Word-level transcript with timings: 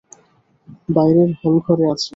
বাইরের 0.89 1.29
হলঘরে 1.39 1.85
আছে। 1.93 2.09